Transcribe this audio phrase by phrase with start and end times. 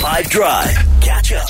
[0.00, 0.74] Five Drive.
[1.02, 1.46] Catch up.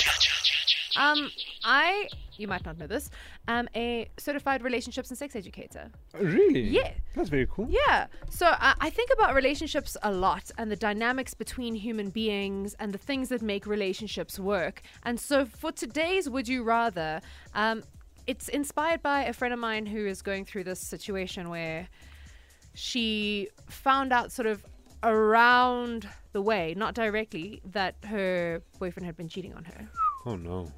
[0.96, 1.30] Um,
[1.62, 3.08] I you might not know this.
[3.46, 5.88] I'm a certified relationships and sex educator.
[6.18, 6.62] Really?
[6.62, 6.90] Yeah.
[7.14, 7.68] That's very cool.
[7.70, 8.08] Yeah.
[8.28, 12.92] So I, I think about relationships a lot and the dynamics between human beings and
[12.92, 14.82] the things that make relationships work.
[15.04, 17.20] And so for today's Would You Rather,
[17.54, 17.84] um,
[18.26, 21.88] it's inspired by a friend of mine who is going through this situation where
[22.74, 24.64] she found out sort of
[25.02, 29.88] around the way, not directly, that her boyfriend had been cheating on her.
[30.26, 30.70] Oh no.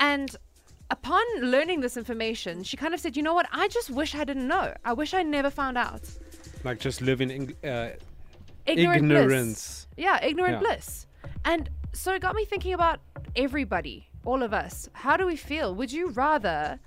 [0.00, 0.34] And
[0.90, 3.46] upon learning this information, she kind of said, you know what?
[3.52, 4.74] I just wish I didn't know.
[4.84, 6.02] I wish I never found out.
[6.64, 7.90] Like just living in uh,
[8.66, 9.20] Ignorant bliss.
[9.22, 9.86] ignorance.
[9.96, 10.58] Yeah, ignorant Yeah.
[10.60, 11.06] bliss.
[11.44, 13.00] And so it got me thinking about
[13.36, 14.88] everybody, all of us.
[14.92, 15.74] How do we feel?
[15.76, 16.78] Would you rather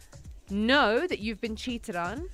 [0.49, 2.29] know that you've been cheated on?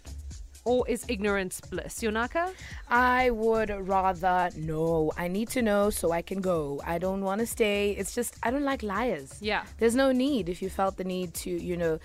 [0.65, 1.99] Or is ignorance bliss?
[1.99, 2.51] Yonaka?
[2.89, 5.11] I would rather know.
[5.15, 6.81] I need to know so I can go.
[6.85, 7.91] I don't want to stay.
[7.91, 9.37] It's just, I don't like liars.
[9.41, 9.63] Yeah.
[9.77, 11.99] There's no need if you felt the need to, you know,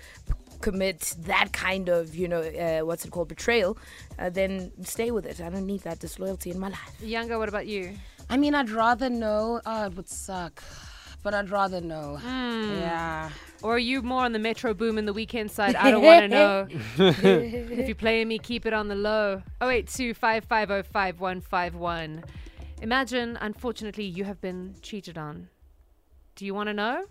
[0.61, 3.79] commit that kind of, you know, uh, what's it called, betrayal,
[4.19, 5.41] uh, then stay with it.
[5.41, 7.01] I don't need that disloyalty in my life.
[7.01, 7.97] Younger, what about you?
[8.29, 9.59] I mean, I'd rather know.
[9.65, 10.63] Oh, it would suck.
[11.23, 12.17] But I'd rather know.
[12.17, 12.79] Hmm.
[12.79, 13.29] Yeah.
[13.61, 15.75] Or are you more on the Metro Boomin the Weeknd side?
[15.75, 16.67] I don't want to know.
[16.97, 19.43] if you're playing me, keep it on the low.
[19.61, 22.23] 082 5151.
[22.81, 25.49] Imagine, unfortunately, you have been cheated on.
[26.35, 27.05] Do you want to know?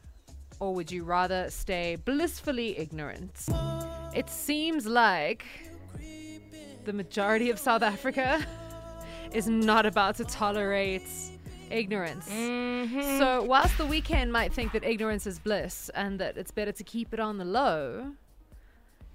[0.58, 3.46] Or would you rather stay blissfully ignorant?
[4.12, 5.44] It seems like
[6.84, 8.44] the majority of South Africa
[9.32, 11.06] is not about to tolerate
[11.70, 12.28] ignorance.
[12.28, 13.18] Mm-hmm.
[13.18, 16.84] So, whilst the Weeknd might think that ignorance is bliss and that it's better to
[16.84, 18.12] keep it on the low,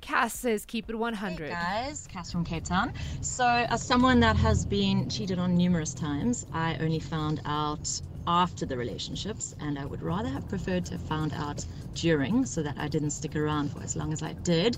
[0.06, 1.50] Cass says keep it 100.
[1.50, 2.94] guys, Cass from Cape Town.
[3.22, 7.89] So, as someone that has been cheated on numerous times, I only found out
[8.28, 12.62] after the relationships, and I would rather have preferred to have found out during so
[12.62, 14.78] that I didn't stick around for as long as I did.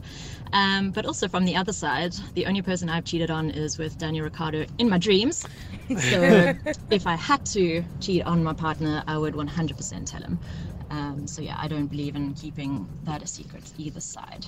[0.54, 3.98] Um, but also, from the other side, the only person I've cheated on is with
[3.98, 5.46] Daniel Ricciardo in my dreams.
[5.90, 6.54] So,
[6.90, 10.40] if I had to cheat on my partner, I would 100% tell him.
[10.90, 14.46] Um, so, yeah, I don't believe in keeping that a secret either side.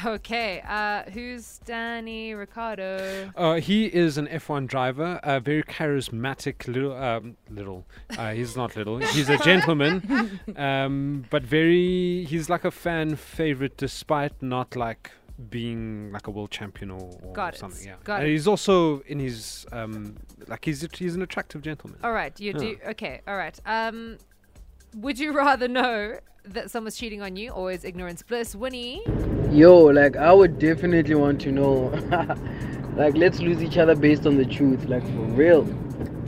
[0.06, 3.30] Okay, uh, who's Danny Ricciardo?
[3.36, 7.86] Uh, he is an F1 driver, a very charismatic little, um, little.
[8.16, 8.98] Uh, he's not little.
[8.98, 12.24] He's a gentleman, um, but very.
[12.24, 15.10] He's like a fan favorite, despite not like
[15.48, 17.86] being like a world champion or, or Got it, something.
[17.86, 18.32] Yeah, got and it.
[18.32, 21.98] he's also in his um, like he's he's an attractive gentleman.
[22.02, 22.78] All right, you do.
[22.88, 23.58] Okay, all right.
[23.66, 24.18] Um,
[24.94, 28.54] would you rather know that someone's cheating on you or is ignorance bliss?
[28.54, 29.02] Winnie?
[29.50, 31.88] Yo, like I would definitely want to know.
[32.96, 35.62] like let's lose each other based on the truth, like for real.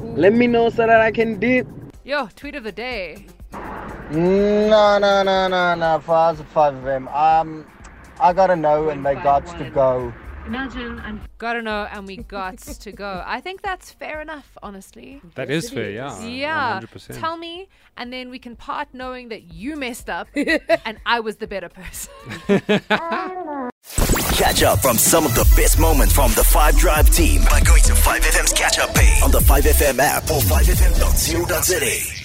[0.01, 1.67] Let me know so that I can dip.
[2.05, 3.27] Yo, tweet of the day.
[3.53, 6.03] No, no, no, no, no.
[6.05, 7.67] For us at 5 of them, um,
[8.21, 10.13] I gotta know and they got to go.
[10.47, 13.23] Imagine and gotta know, and we got to go.
[13.25, 15.21] I think that's fair enough, honestly.
[15.37, 16.21] That is fair, yeah.
[16.25, 16.81] Yeah.
[16.81, 17.19] 100%.
[17.21, 21.37] Tell me, and then we can part knowing that you messed up and I was
[21.37, 22.13] the better person.
[24.33, 27.83] Catch up from some of the best moments from the 5 Drive team by going
[27.85, 32.22] to 5FM's catch up page on the 5FM app or 5FM.co.za.